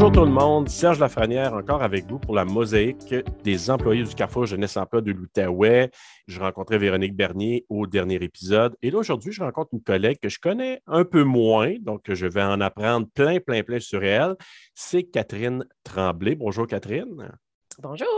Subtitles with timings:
[0.00, 4.14] Bonjour tout le monde, Serge Lafrenière encore avec vous pour la mosaïque des employés du
[4.14, 5.90] Carrefour Jeunesse Emploi de l'Outaouais.
[6.26, 10.30] Je rencontrais Véronique Bernier au dernier épisode et là aujourd'hui, je rencontre une collègue que
[10.30, 14.36] je connais un peu moins, donc je vais en apprendre plein, plein, plein sur elle.
[14.74, 16.34] C'est Catherine Tremblay.
[16.34, 17.30] Bonjour Catherine.
[17.78, 18.08] Bonjour.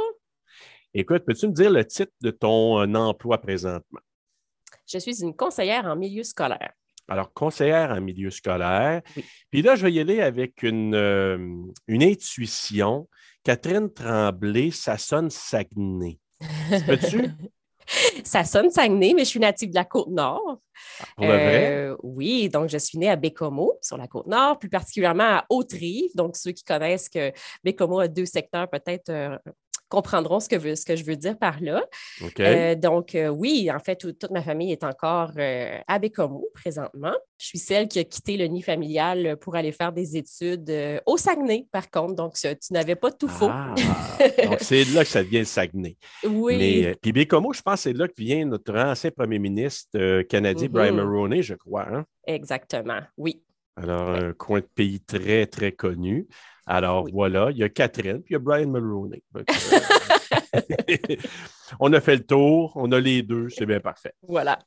[0.95, 4.01] Écoute, peux-tu me dire le titre de ton euh, emploi présentement?
[4.87, 6.75] Je suis une conseillère en milieu scolaire.
[7.09, 9.03] Alors, conseillère en milieu scolaire.
[9.51, 11.39] Puis là, je vais y aller avec une, euh,
[11.89, 13.09] une intuition.
[13.45, 16.19] Catherine Tremblay, ça sonne Saguenay.
[16.87, 17.31] Peux-tu?
[18.25, 20.61] ça sonne Saguenay, mais je suis native de la Côte-Nord.
[21.01, 21.73] Ah, pour le vrai?
[21.73, 26.11] Euh, oui, donc je suis née à Bécomo, sur la Côte-Nord, plus particulièrement à Haute-Rive.
[26.15, 27.33] Donc, ceux qui connaissent que
[27.65, 29.37] Bécomo a deux secteurs peut-être euh,
[29.93, 31.85] comprendront ce que, ce que je veux dire par là.
[32.41, 37.13] Euh, donc, euh, oui, en fait, toute ma famille est encore euh, à Bécomo présentement.
[37.37, 40.73] Je suis celle qui a quitté le nid familial pour aller faire des études
[41.05, 42.15] au Saguenay, par contre.
[42.15, 43.51] Donc, tu n'avais pas tout faux.
[43.51, 43.75] Ah,
[44.45, 45.99] donc, c'est là que ça devient le Saguenay.
[46.25, 46.57] Oui.
[46.57, 50.69] Mais, puis Bécomo, je pense que c'est là que vient notre ancien premier ministre canadien,
[50.71, 50.97] Brian mm-hmm.
[50.97, 51.87] Mulroney, je crois.
[51.93, 52.07] Hein?
[52.27, 53.43] Exactement, oui.
[53.77, 56.29] Alors, un coin de pays très, très connu.
[56.67, 59.23] Alors voilà, il y a Catherine, puis il y a Brian Mulroney.
[61.81, 64.13] on a fait le tour, on a les deux, c'est bien parfait.
[64.23, 64.59] Voilà.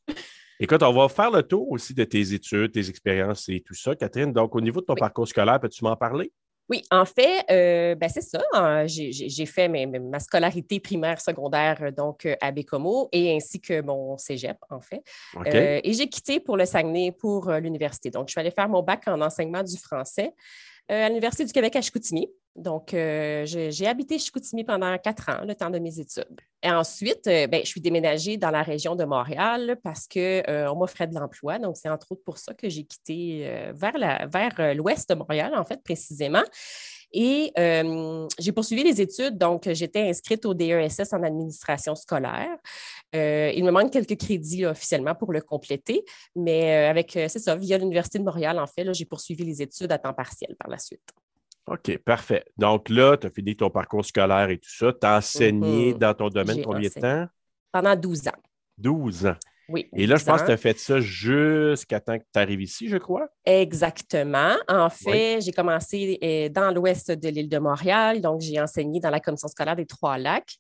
[0.60, 3.96] Écoute, on va faire le tour aussi de tes études, tes expériences et tout ça,
[3.96, 4.32] Catherine.
[4.32, 6.32] Donc, au niveau de ton parcours scolaire, peux-tu m'en parler?
[6.68, 8.42] Oui, en fait, euh, ben, c'est ça.
[8.54, 8.86] Hein.
[8.88, 14.82] J'ai fait ma scolarité primaire, secondaire, donc à Bécomo, et ainsi que mon cégep, en
[14.82, 15.04] fait.
[15.46, 18.10] Euh, et j'ai quitté pour le Saguenay pour euh, l'université.
[18.10, 20.34] Donc, je suis allée faire mon bac en enseignement du français.
[20.92, 22.30] Euh, à l'Université du Québec à Chicoutimi.
[22.56, 26.40] Donc, euh, j'ai habité Chicoutimi pendant quatre ans, le temps de mes études.
[26.62, 31.08] Et ensuite, euh, ben, je suis déménagée dans la région de Montréal parce qu'on m'offrait
[31.08, 31.58] de l'emploi.
[31.58, 33.94] Donc, c'est entre autres pour ça que j'ai quitté vers
[34.76, 36.44] l'ouest de Montréal, en fait, précisément.
[37.18, 37.54] Et
[38.38, 42.58] j'ai poursuivi les études, donc j'étais inscrite au DESS en administration scolaire.
[43.14, 46.04] il me manque quelques crédits officiellement pour le compléter,
[46.36, 49.98] mais avec, c'est ça, via l'Université de Montréal, en fait, j'ai poursuivi les études à
[49.98, 51.10] temps partiel par la suite.
[51.68, 52.44] OK, parfait.
[52.58, 54.92] Donc là, tu as fini ton parcours scolaire et tout ça.
[54.94, 55.98] Tu as enseigné mm-hmm.
[55.98, 57.28] dans ton domaine combien de temps?
[57.72, 58.42] Pendant 12 ans.
[58.78, 59.36] 12 ans.
[59.70, 59.88] Oui.
[59.96, 62.88] Et là, je pense que tu as fait ça jusqu'à temps que tu arrives ici,
[62.88, 63.28] je crois.
[63.46, 64.54] Exactement.
[64.68, 68.22] En fait, j'ai commencé euh, dans l'ouest de l'île de Montréal.
[68.22, 70.58] Donc, j'ai enseigné dans la commission scolaire des Trois-Lacs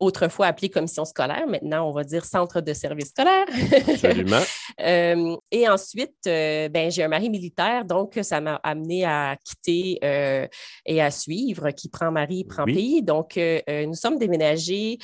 [0.00, 3.46] autrefois appelée commission scolaire, maintenant on va dire centre de service scolaire.
[3.88, 4.40] Absolument.
[4.80, 10.00] Euh, et ensuite, euh, ben, j'ai un mari militaire, donc ça m'a amené à quitter
[10.84, 13.02] et à suivre, qui prend mari, prend pays.
[13.02, 13.38] Donc,
[13.68, 14.98] nous sommes déménagés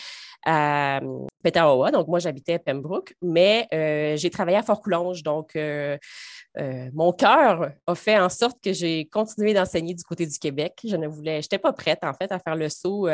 [0.45, 1.00] à
[1.43, 1.91] Petawawa.
[1.91, 5.23] Donc, moi, j'habitais à Pembroke, mais euh, j'ai travaillé à Fort-Coulonge.
[5.23, 5.56] Donc,
[6.59, 10.38] euh, euh, mon cœur a fait en sorte que j'ai continué d'enseigner du côté du
[10.38, 10.81] Québec.
[10.84, 13.09] Je ne voulais, je n'étais pas prête, en fait, à faire le saut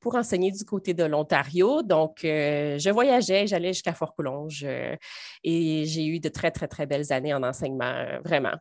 [0.00, 1.82] pour enseigner du côté de l'Ontario.
[1.82, 4.66] Donc, je voyageais, j'allais jusqu'à Fort-Coulonge
[5.44, 8.54] et j'ai eu de très, très, très belles années en enseignement, vraiment.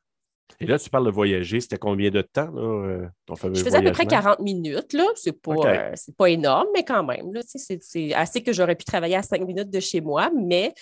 [0.59, 1.59] Et là, tu parles de voyager.
[1.59, 4.93] C'était combien de temps, là, euh, ton fameux Je faisais à peu près 40 minutes.
[4.93, 5.05] Là.
[5.15, 7.33] C'est pas, euh, pas énorme, mais quand même.
[7.33, 10.73] Là, c'est, assez que j'aurais pu travailler à 5 minutes de chez moi, mais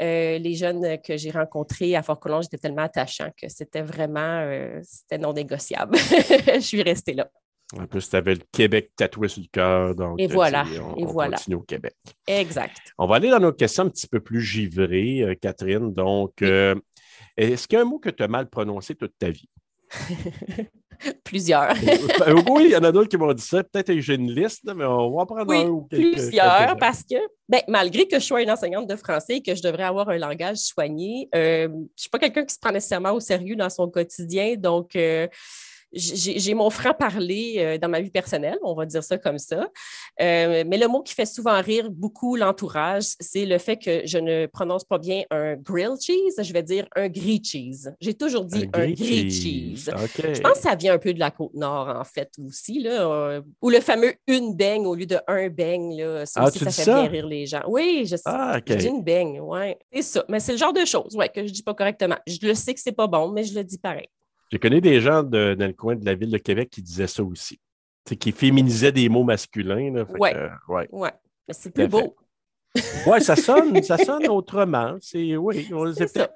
[0.00, 4.46] euh, les jeunes que j'ai rencontrés à Fort-Colomb, étaient tellement attachants que c'était vraiment
[4.82, 5.96] c'était non négociable.
[6.54, 7.28] Je suis restée là.
[7.76, 9.94] En plus, tu avais le Québec tatoué sur le cœur.
[9.94, 10.64] Donc, et voilà.
[10.82, 11.36] on, et voilà.
[11.36, 11.96] continue au Québec.
[12.26, 12.76] Exact.
[12.98, 15.92] On va aller dans nos questions un petit peu plus givrées, Catherine.
[15.92, 19.48] Donc, est-ce qu'il y a un mot que tu as mal prononcé toute ta vie?
[21.24, 21.70] plusieurs.
[21.70, 23.62] Euh, oui, il y en a d'autres qui m'ont dit ça.
[23.62, 27.16] Peut-être que j'ai une liste, mais on va en prendre un ou Plusieurs, parce que
[27.48, 30.18] ben, malgré que je sois une enseignante de français et que je devrais avoir un
[30.18, 33.70] langage soigné, euh, je ne suis pas quelqu'un qui se prend nécessairement au sérieux dans
[33.70, 34.54] son quotidien.
[34.56, 35.28] Donc, euh,
[35.96, 39.68] j'ai mon franc-parler euh, dans ma vie personnelle, on va dire ça comme ça.
[40.20, 44.18] Euh, mais le mot qui fait souvent rire beaucoup l'entourage, c'est le fait que je
[44.18, 47.92] ne prononce pas bien un grilled cheese, je vais dire un gris cheese.
[48.00, 49.90] J'ai toujours dit un, gris cheese.
[50.18, 53.08] Je pense que ça vient un peu de la côte nord, en fait, aussi, là,
[53.08, 55.96] euh, ou le fameux une beigne au lieu de un beigne.
[55.96, 57.62] Là, ça ah, aussi, ça fait bien rire les gens.
[57.66, 58.22] Oui, je sais.
[58.26, 59.74] Ah, Je dis une beigne, oui.
[59.92, 60.24] C'est ça.
[60.28, 62.16] Mais c'est le genre de choses ouais, que je ne dis pas correctement.
[62.26, 64.08] Je le sais que c'est pas bon, mais je le dis pareil.
[64.50, 67.22] J'ai connu des gens dans le coin de la ville de Québec qui disaient ça
[67.22, 67.60] aussi.
[68.18, 70.04] qui féminisaient des mots masculins.
[70.18, 70.30] Oui.
[70.68, 70.88] Ouais.
[70.90, 71.12] ouais.
[71.48, 72.16] Mais c'est plus beau.
[73.06, 74.96] oui, ça sonne, ça sonne autrement.
[75.00, 75.68] C'est, oui,
[76.12, 76.28] ça.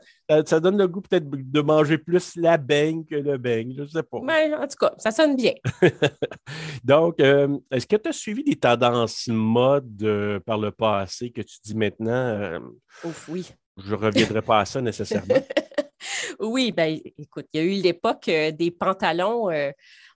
[0.46, 3.86] Ça, donne le goût peut-être de manger plus la beigne que le beigne, je ne
[3.86, 4.20] sais pas.
[4.22, 5.54] Mais en tout cas, ça sonne bien.
[6.84, 11.42] Donc, euh, est-ce que tu as suivi des tendances mode euh, par le passé que
[11.42, 12.12] tu dis maintenant?
[12.12, 12.58] Euh,
[13.04, 13.50] Ouf, oui.
[13.76, 15.34] Je ne reviendrai pas à ça nécessairement?
[16.40, 19.70] Oui, ben écoute, il y a eu l'époque euh, des pantalons, euh,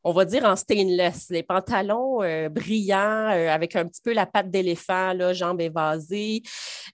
[0.04, 2.18] on va dire en stainless, les pantalons
[2.50, 6.42] brillants avec un petit peu la patte d'éléphant, jambes évasées.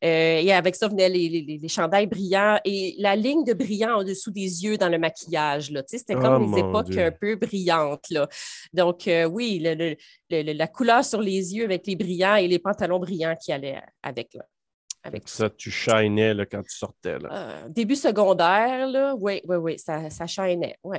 [0.01, 4.63] et avec ça venaient les, chandails brillants et la ligne de brillant en dessous des
[4.63, 5.73] yeux dans le maquillage.
[5.89, 8.11] C'était comme oh, des époques un peu brillantes.
[8.11, 8.29] Là.
[8.73, 9.59] Donc, oui,
[10.31, 14.37] la couleur sur les yeux avec les brillants et les pantalons brillants qui allaient avec.
[15.03, 17.19] Avec ça, tu shinais là, quand tu sortais.
[17.19, 17.29] Là.
[17.33, 20.99] Euh, début secondaire, là, oui, oui, oui, ça, ça shinait, oui.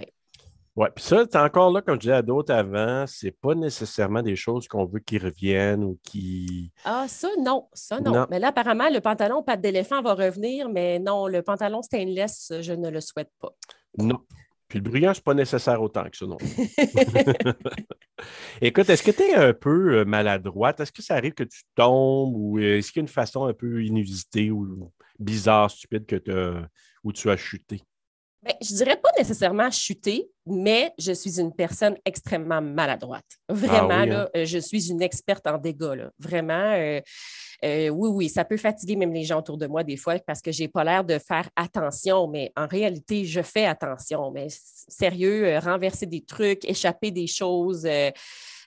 [0.77, 4.21] Oui, puis ça, tu encore là, comme je disais à d'autres avant, c'est pas nécessairement
[4.21, 6.71] des choses qu'on veut qu'ils reviennent ou qui.
[6.85, 8.25] Ah, ça, non, ça, non.
[8.29, 12.71] Mais là, apparemment, le pantalon pâte d'éléphant va revenir, mais non, le pantalon stainless, je
[12.71, 13.53] ne le souhaite pas.
[13.97, 14.19] Non.
[14.69, 16.37] Puis le brillant, c'est pas nécessaire autant que ça, non.
[18.61, 20.79] Écoute, est-ce que tu es un peu euh, maladroite?
[20.79, 23.45] Est-ce que ça arrive que tu tombes ou euh, est-ce qu'il y a une façon
[23.45, 26.61] un peu inusitée ou bizarre, stupide que
[27.03, 27.81] où tu as chuté?
[28.43, 33.25] Je ben, je dirais pas nécessairement chuter, mais je suis une personne extrêmement maladroite.
[33.47, 34.27] Vraiment, ah hein?
[34.35, 36.07] euh, je suis une experte en dégâts.
[36.17, 37.01] Vraiment, euh,
[37.63, 40.41] euh, oui, oui, ça peut fatiguer même les gens autour de moi des fois parce
[40.41, 44.31] que j'ai pas l'air de faire attention, mais en réalité, je fais attention.
[44.31, 47.87] Mais sérieux, renverser des trucs, échapper des choses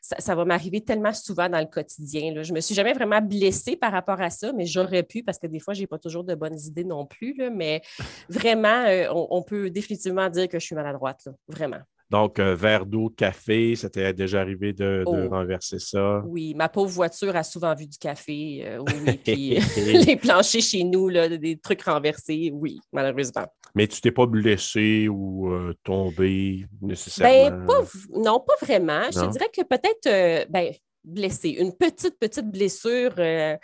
[0.05, 2.43] ça, va m'arriver tellement souvent dans le quotidien.
[2.43, 5.39] Je ne me suis jamais vraiment blessée par rapport à ça, mais j'aurais pu parce
[5.39, 7.35] que des fois, je n'ai pas toujours de bonnes idées non plus.
[7.51, 7.81] mais
[8.29, 11.81] vraiment, euh, on, peut définitivement dire que je suis maladroite, vraiment.
[12.11, 15.29] Donc, un verre d'eau, café, ça t'est déjà arrivé de, oh.
[15.31, 16.23] renverser ça?
[16.27, 18.63] Oui, ma pauvre voiture a souvent vu du café.
[18.67, 19.59] Euh, oui, puis
[20.07, 23.47] les planchers chez nous, là, des trucs renversés, oui, malheureusement.
[23.75, 27.65] Mais tu t'es pas blessé ou euh, tombé nécessairement?
[27.67, 27.85] Ben,
[28.15, 29.03] non, pas vraiment.
[29.11, 30.73] Je dirais que peut-être euh, ben,
[31.05, 31.51] blessé.
[31.51, 33.59] Une petite, petite blessure à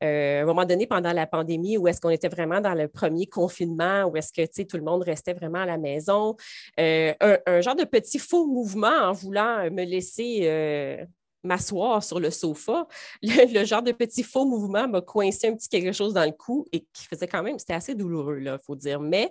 [0.00, 4.04] un moment donné pendant la pandémie où est-ce qu'on était vraiment dans le premier confinement,
[4.04, 6.36] où est-ce que tout le monde restait vraiment à la maison.
[6.78, 7.14] un,
[7.46, 11.06] un, genre de petit faux mouvement en voulant me laisser
[11.44, 12.86] m'asseoir sur le sofa,
[13.22, 16.66] le, genre de petit faux mouvement m'a coincé un petit quelque chose dans le cou
[16.72, 19.00] et qui faisait quand même, c'était assez douloureux, il faut dire.
[19.00, 19.30] Mais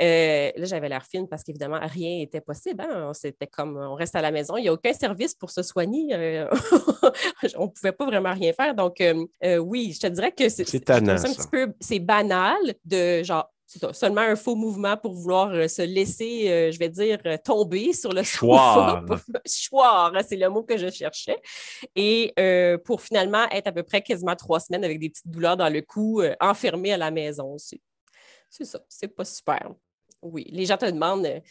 [0.00, 2.82] euh, là, j'avais l'air fine parce qu'évidemment, rien n'était possible.
[2.82, 3.12] Hein.
[3.14, 6.14] C'était comme, on reste à la maison, il n'y a aucun service pour se soigner.
[6.14, 6.48] Euh,
[7.56, 8.74] on ne pouvait pas vraiment rien faire.
[8.74, 13.50] Donc, euh, oui, je te dirais que c'est un petit peu, c'est banal de genre,
[13.92, 17.92] seulement un faux mouvement pour vouloir euh, se laisser, euh, je vais dire, euh, tomber
[17.92, 19.04] sur le choix.
[19.46, 21.40] Choir, hein, c'est le mot que je cherchais.
[21.94, 22.32] Et
[22.84, 25.82] pour finalement être à peu près quasiment trois semaines avec des petites douleurs dans le
[25.82, 27.80] cou, enfermé à la maison aussi.
[28.48, 29.74] C'est ça, c'est pas super.
[30.22, 31.42] Oui, les gens te demandent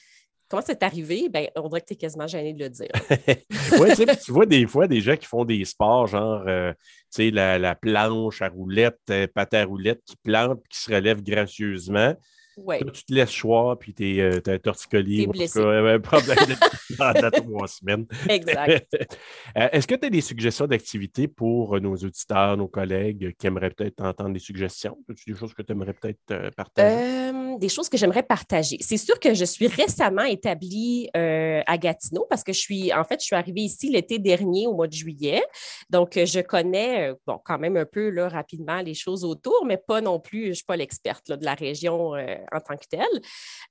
[0.49, 1.27] Comment c'est arrivé?
[1.29, 2.87] Ben, on dirait que tu es quasiment gêné de le dire.
[3.81, 6.73] oui, tu vois des fois des gens qui font des sports, genre euh,
[7.17, 12.15] la, la, planche à roulette, euh, pâte à roulette qui plante qui se relève gracieusement.
[12.57, 12.83] Ouais.
[12.91, 15.25] tu te laisses choix, puis tu es, euh, un torticolis.
[15.25, 15.59] T'es blessé.
[15.59, 16.37] un problème
[16.97, 18.05] pendant trois semaines.
[18.27, 18.95] Exact.
[19.55, 24.01] Est-ce que tu as des suggestions d'activités pour nos auditeurs, nos collègues qui aimeraient peut-être
[24.01, 24.97] entendre des suggestions?
[25.09, 27.27] As-tu des choses que tu aimerais peut-être partager?
[27.57, 28.77] des choses que j'aimerais partager.
[28.81, 33.03] C'est sûr que je suis récemment établie euh, à Gatineau parce que je suis, en
[33.03, 35.43] fait, je suis arrivée ici l'été dernier au mois de juillet.
[35.89, 39.65] Donc, euh, je connais, euh, bon, quand même un peu là, rapidement les choses autour,
[39.65, 42.13] mais pas non plus, je ne suis pas l'experte de la région
[42.51, 43.21] en tant que telle.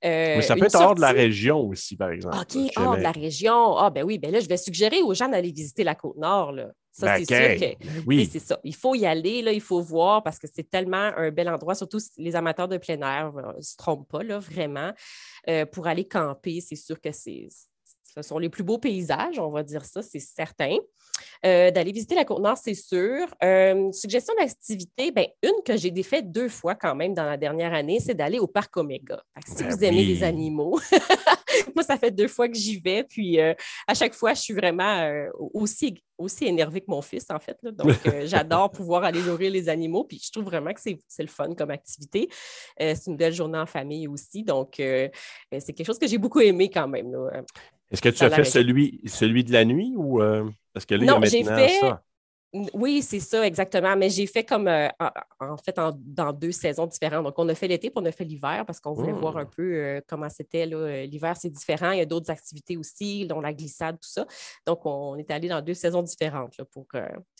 [0.03, 2.37] mais ça peut être hors de la région aussi, par exemple.
[2.37, 3.77] OK, hors de la région.
[3.77, 6.53] Ah, ben oui, ben là, je vais suggérer aux gens d'aller visiter la Côte-Nord.
[6.97, 8.27] Ça, c'est sûr que ben oui.
[8.31, 8.59] c'est ça.
[8.63, 11.75] Il faut y aller, là, il faut voir parce que c'est tellement un bel endroit,
[11.75, 14.91] surtout les amateurs de plein air ne euh, se trompent pas, là, vraiment.
[15.47, 17.49] Euh, pour aller camper, c'est sûr que c'est,
[18.21, 20.75] ce sont les plus beaux paysages, on va dire ça, c'est certain.
[21.45, 23.27] Euh, d'aller visiter la Côte-Nord, c'est sûr.
[23.93, 27.99] suggestion d'activité, ben, une que j'ai défait deux fois quand même dans la dernière année,
[27.99, 29.21] c'est d'aller au parc Omega.
[29.45, 30.79] Si ben vous aimez les animaux,
[31.75, 33.03] moi, ça fait deux fois que j'y vais.
[33.03, 35.09] Puis à chaque fois, je suis vraiment
[35.53, 37.57] aussi aussi énervé que mon fils, en fait.
[37.63, 40.03] Donc, euh, j'adore pouvoir aller nourrir les animaux.
[40.03, 42.29] Puis, je trouve vraiment que c'est le fun comme activité.
[42.81, 44.43] Euh, c'est une belle journée en famille aussi.
[44.43, 45.07] Donc, euh,
[45.59, 47.15] c'est quelque chose que j'ai beaucoup aimé quand même.
[47.91, 50.19] Est-ce que tu as fait celui, celui de la nuit ou
[50.73, 52.03] parce que là, il y a maintenant ça?
[52.73, 53.95] Oui, c'est ça, exactement.
[53.97, 54.87] Mais j'ai fait comme, euh,
[55.39, 57.25] en, fait, dans deux saisons différentes.
[57.25, 59.43] Donc, on a fait l'été, puis on a fait l'hiver parce qu'on voulait voir un
[59.43, 59.49] mmh.
[59.55, 60.71] peu euh, comment c'était.
[60.71, 61.91] Euh, l'hiver, c'est différent.
[61.91, 64.25] Il y a d'autres activités aussi, dont la glissade, tout ça.
[64.65, 66.85] Donc, on est allé dans deux saisons différentes pour,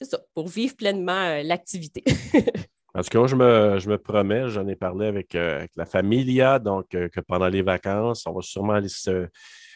[0.01, 2.03] ça, pour vivre pleinement l'activité.
[2.95, 6.57] En tout cas, je me, je me promets, j'en ai parlé avec, avec la familia,
[6.57, 9.27] donc que pendant les vacances, on va sûrement aller se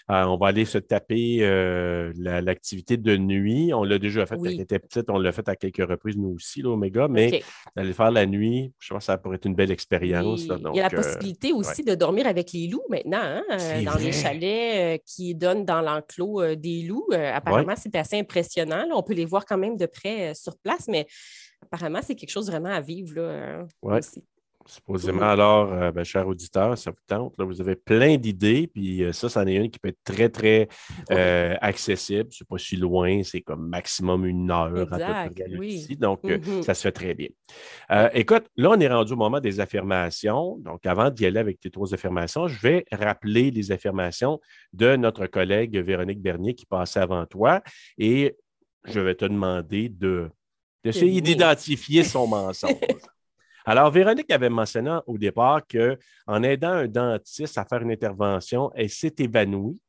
[0.09, 3.73] Euh, on va aller se taper euh, l'activité de nuit.
[3.73, 5.09] On l'a déjà fait quand elle était petite.
[5.09, 7.07] On l'a fait à quelques reprises, nous aussi, l'Oméga.
[7.07, 7.43] Mais
[7.75, 10.41] d'aller faire la nuit, je pense que ça pourrait être une belle expérience.
[10.43, 14.11] Il y a la possibilité aussi de dormir avec les loups maintenant, hein, dans les
[14.11, 17.09] chalets qui donnent dans l'enclos des loups.
[17.11, 18.85] apparemment, c'est assez impressionnant.
[18.93, 21.07] On peut les voir quand même de près sur place, mais
[21.61, 24.23] apparemment, c'est quelque chose vraiment à vivre là, aussi.
[24.65, 27.37] Supposément, alors, euh, ben, cher auditeur, ça vous tente.
[27.37, 30.29] Là, vous avez plein d'idées, puis euh, ça, c'en est une qui peut être très,
[30.29, 30.67] très
[31.11, 32.29] euh, accessible.
[32.31, 35.95] C'est pas si loin, c'est comme maximum une heure à peu près ici.
[35.95, 36.63] Donc, mm-hmm.
[36.63, 37.29] ça se fait très bien.
[38.13, 40.57] écoute, là, on est rendu au moment des affirmations.
[40.59, 44.39] Donc, avant d'y aller avec tes trois affirmations, je vais rappeler les affirmations
[44.73, 47.61] de notre collègue Véronique Bernier qui passait avant toi.
[47.97, 48.35] Et
[48.85, 50.29] je vais te demander de
[50.83, 52.73] d'essayer d'identifier son mensonge.
[53.65, 58.89] Alors, Véronique avait mentionné au départ qu'en aidant un dentiste à faire une intervention, elle
[58.89, 59.79] s'est évanouie.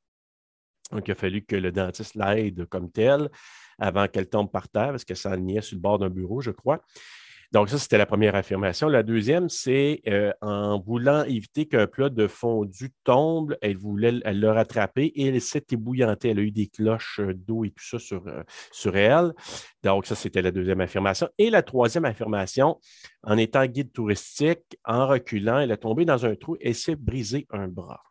[0.91, 3.31] Donc, il a fallu que le dentiste l'aide comme tel
[3.79, 6.81] avant qu'elle tombe par terre parce qu'elle s'enlignait sur le bord d'un bureau, je crois.
[7.53, 8.89] Donc, ça, c'était la première affirmation.
[8.89, 14.49] La deuxième, c'est euh, en voulant éviter qu'un plat de fondu tombe, elle voulait le
[14.49, 16.31] rattraper et elle s'est ébouillantée.
[16.31, 19.35] Elle a eu des cloches d'eau et tout ça sur, euh, sur elle.
[19.83, 21.29] Donc, ça, c'était la deuxième affirmation.
[21.37, 22.81] Et la troisième affirmation,
[23.23, 27.47] en étant guide touristique, en reculant, elle est tombée dans un trou et s'est brisé
[27.51, 28.03] un bras.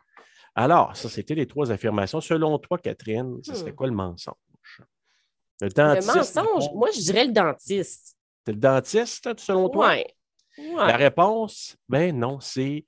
[0.53, 2.21] Alors, ça, c'était les trois affirmations.
[2.21, 3.75] Selon toi, Catherine, ce serait hmm.
[3.75, 4.35] quoi le mensonge?
[5.61, 8.17] Le, le mensonge, moi, je dirais le dentiste.
[8.45, 9.95] C'est le dentiste, selon toi?
[9.95, 10.03] Oui.
[10.75, 12.85] La réponse, ben non, c'est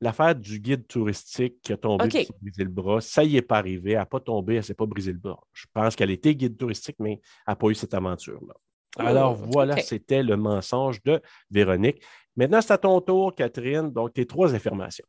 [0.00, 3.00] l'affaire du guide touristique qui a tombé, qui s'est brisé le bras.
[3.00, 3.92] Ça y est pas arrivé.
[3.92, 5.40] Elle n'a pas tombé, elle ne s'est pas brisé le bras.
[5.52, 8.54] Je pense qu'elle était guide touristique, mais elle n'a pas eu cette aventure-là.
[8.98, 12.02] Oh, Alors voilà, c'était le mensonge de Véronique.
[12.34, 13.90] Maintenant, c'est à ton tour, Catherine.
[13.90, 15.06] Donc, tes trois affirmations.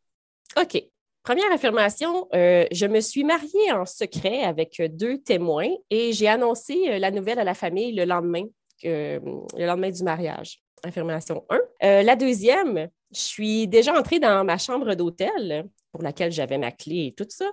[0.60, 0.84] OK.
[1.24, 6.86] Première affirmation, euh, je me suis mariée en secret avec deux témoins et j'ai annoncé
[6.88, 8.46] euh, la nouvelle à la famille le lendemain
[8.84, 10.62] le lendemain du mariage.
[10.84, 11.60] Affirmation 1.
[11.84, 16.72] Euh, la deuxième, je suis déjà entrée dans ma chambre d'hôtel pour laquelle j'avais ma
[16.72, 17.46] clé et tout ça,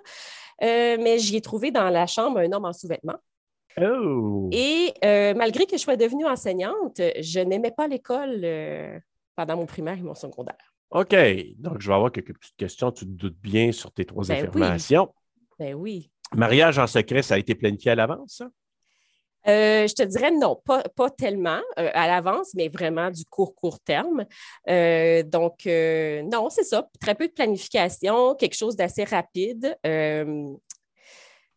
[0.62, 3.18] euh, mais j'y ai trouvé dans la chambre un homme en sous-vêtements.
[3.80, 4.48] Oh.
[4.52, 8.46] Et euh, malgré que je sois devenue enseignante, je n'aimais pas l'école
[9.34, 10.74] pendant mon primaire et mon secondaire.
[10.90, 11.14] OK.
[11.58, 12.92] Donc, je vais avoir quelques petites questions.
[12.92, 15.12] Tu te doutes bien sur tes trois ben affirmations.
[15.58, 16.10] Ben oui.
[16.36, 18.48] Mariage en secret, ça a été planifié à l'avance, ça?
[19.46, 23.80] Euh, je te dirais non, pas, tellement euh, à l'avance, mais vraiment du court, court
[23.80, 24.24] terme.
[24.68, 26.88] Euh, donc, non, c'est ça.
[27.00, 29.76] Très peu de planification, quelque chose d'assez rapide.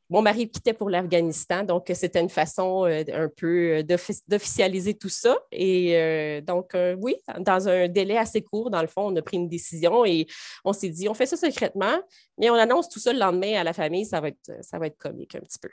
[0.09, 5.37] mon mari quittait pour l'Afghanistan, donc c'était une façon un peu d'officialiser tout ça.
[5.51, 9.49] Et donc, oui, dans un délai assez court, dans le fond, on a pris une
[9.49, 10.27] décision et
[10.63, 11.99] on s'est dit, on fait ça secrètement,
[12.37, 14.87] mais on annonce tout ça le lendemain à la famille, ça va être, ça va
[14.87, 15.69] être comique un petit peu.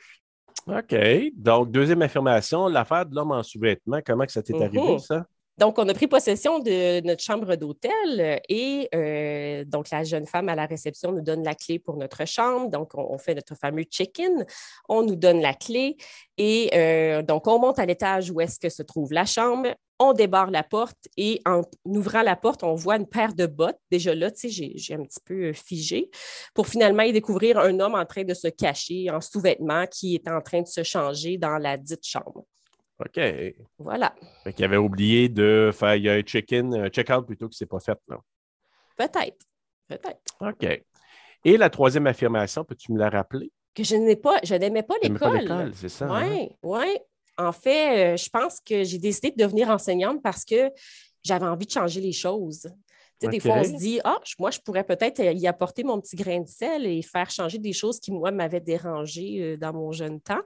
[0.66, 0.96] OK.
[1.34, 4.98] Donc, deuxième affirmation, l'affaire de l'homme en sous-vêtements, comment que ça t'est arrivé, mhm.
[4.98, 5.26] ça?
[5.56, 10.48] Donc, on a pris possession de notre chambre d'hôtel et euh, donc la jeune femme
[10.48, 12.70] à la réception nous donne la clé pour notre chambre.
[12.70, 14.44] Donc, on, fait notre fameux check-in.
[14.88, 15.96] On nous donne la clé
[16.38, 19.68] et euh, donc on monte à l'étage où est-ce que se trouve la chambre.
[20.06, 23.78] On débarre la porte et en ouvrant la porte, on voit une paire de bottes.
[23.90, 26.10] Déjà là, tu sais, j'ai un petit peu euh, figé
[26.52, 30.28] pour finalement y découvrir un homme en train de se cacher en sous-vêtements qui est
[30.28, 32.44] en train de se changer dans la dite chambre.
[32.98, 33.18] OK.
[33.78, 34.14] Voilà.
[34.44, 37.98] Fait qu'il avait oublié de faire un check-in, un check-out plutôt que c'est pas fait.
[38.98, 39.46] Peut-être.
[39.88, 40.20] Peut-être.
[40.42, 40.82] OK.
[41.46, 43.50] Et la troisième affirmation, peux-tu me la rappeler?
[43.74, 45.72] Que je n'ai pas, je n'aimais pas l'école.
[45.74, 46.06] c'est ça.
[46.06, 46.48] Oui, hein?
[46.62, 46.98] oui.
[47.36, 50.70] En fait, euh, je pense que j'ai décidé de devenir enseignante parce que
[51.22, 52.68] j'avais envie de changer les choses.
[53.20, 56.40] Des fois, on se dit, ah, moi, je pourrais peut-être y apporter mon petit grain
[56.40, 60.20] de sel et faire changer des choses qui, moi, m'avaient dérangé euh, dans mon jeune
[60.20, 60.42] temps.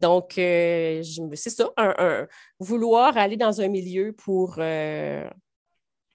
[0.00, 1.02] Donc, euh,
[1.34, 2.26] c'est ça, un,
[2.58, 5.28] vouloir aller dans un milieu pour euh,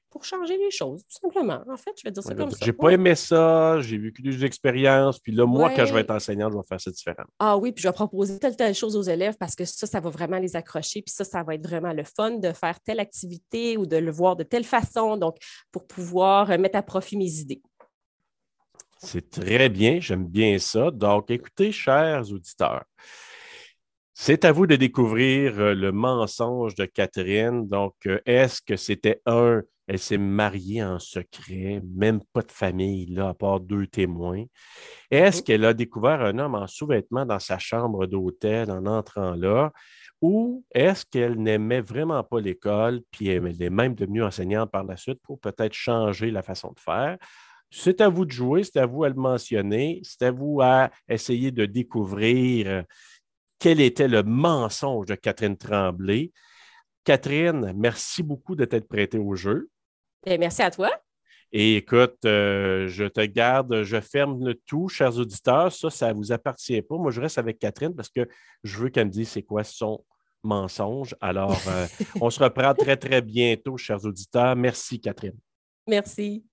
[0.09, 1.61] pour changer les choses, tout simplement.
[1.69, 2.57] En fait, je vais dire ça comme ça.
[2.61, 6.11] J'ai pas aimé ça, j'ai vécu des expériences, puis là, moi, quand je vais être
[6.11, 7.29] enseignante, je vais faire ça différemment.
[7.39, 9.99] Ah oui, puis je vais proposer telle, telle chose aux élèves parce que ça, ça
[9.99, 12.99] va vraiment les accrocher, puis ça, ça va être vraiment le fun de faire telle
[12.99, 15.37] activité ou de le voir de telle façon, donc
[15.71, 17.61] pour pouvoir euh, mettre à profit mes idées.
[18.99, 20.89] C'est très bien, j'aime bien ça.
[20.89, 22.85] Donc, écoutez, chers auditeurs,
[24.13, 27.67] c'est à vous de découvrir euh, le mensonge de Catherine.
[27.67, 33.05] Donc, euh, est-ce que c'était un elle s'est mariée en secret, même pas de famille,
[33.07, 34.43] là, à part deux témoins.
[35.09, 35.43] Est-ce mmh.
[35.43, 39.71] qu'elle a découvert un homme en sous-vêtements dans sa chambre d'hôtel en entrant là?
[40.21, 44.97] Ou est-ce qu'elle n'aimait vraiment pas l'école, puis elle est même devenue enseignante par la
[44.97, 47.17] suite pour peut-être changer la façon de faire?
[47.69, 50.89] C'est à vous de jouer, c'est à vous à le mentionner, c'est à vous à
[51.07, 52.81] essayer de découvrir euh,
[53.59, 56.31] quel était le mensonge de Catherine Tremblay.
[57.03, 59.69] Catherine, merci beaucoup de t'être prêtée au jeu.
[60.25, 60.91] Ben, merci à toi.
[61.51, 65.71] Et écoute, euh, je te garde, je ferme le tout, chers auditeurs.
[65.71, 66.97] Ça, ça ne vous appartient pas.
[66.97, 68.27] Moi, je reste avec Catherine parce que
[68.63, 70.03] je veux qu'elle me dise c'est quoi son
[70.43, 71.15] mensonge.
[71.21, 71.87] Alors, euh,
[72.21, 74.55] on se reprend très, très bientôt, chers auditeurs.
[74.55, 75.37] Merci, Catherine.
[75.87, 76.43] Merci.